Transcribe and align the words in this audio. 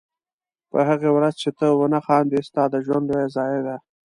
په 0.71 0.79
هغې 0.89 1.09
ورځ 1.13 1.33
چې 1.41 1.49
ته 1.57 1.65
ونه 1.79 1.99
خاندې 2.05 2.39
ستا 2.47 2.63
د 2.73 2.75
ژوند 2.85 3.05
لویه 3.09 3.27
ضایعه 3.35 3.61
ده. 3.67 3.75